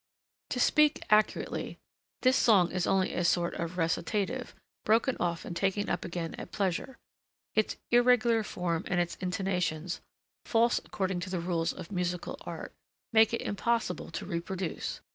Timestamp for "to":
0.49-0.59, 11.19-11.29, 14.09-14.25